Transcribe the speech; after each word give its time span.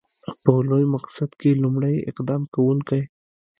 په 0.43 0.51
لوی 0.69 0.85
مقصد 0.95 1.29
کې 1.39 1.59
لومړی 1.63 1.95
اقدام 2.09 2.41
کوونکی. 2.53 3.01